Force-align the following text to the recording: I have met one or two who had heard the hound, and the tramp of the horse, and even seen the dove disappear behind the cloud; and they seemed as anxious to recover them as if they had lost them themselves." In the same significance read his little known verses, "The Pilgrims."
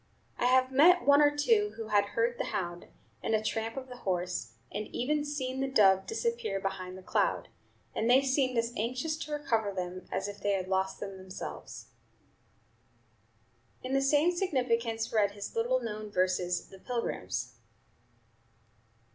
I 0.39 0.45
have 0.45 0.71
met 0.71 1.05
one 1.05 1.21
or 1.21 1.29
two 1.37 1.73
who 1.77 1.89
had 1.89 2.03
heard 2.17 2.39
the 2.39 2.45
hound, 2.45 2.87
and 3.21 3.35
the 3.35 3.43
tramp 3.43 3.77
of 3.77 3.87
the 3.87 3.97
horse, 3.97 4.53
and 4.71 4.87
even 4.87 5.23
seen 5.23 5.59
the 5.59 5.67
dove 5.67 6.07
disappear 6.07 6.59
behind 6.59 6.97
the 6.97 7.03
cloud; 7.03 7.49
and 7.93 8.09
they 8.09 8.23
seemed 8.23 8.57
as 8.57 8.73
anxious 8.75 9.15
to 9.17 9.31
recover 9.31 9.71
them 9.71 10.07
as 10.11 10.27
if 10.27 10.39
they 10.41 10.53
had 10.53 10.67
lost 10.67 10.99
them 10.99 11.17
themselves." 11.17 11.89
In 13.83 13.93
the 13.93 14.01
same 14.01 14.31
significance 14.31 15.13
read 15.13 15.33
his 15.33 15.55
little 15.55 15.79
known 15.79 16.09
verses, 16.09 16.69
"The 16.69 16.79
Pilgrims." 16.79 17.57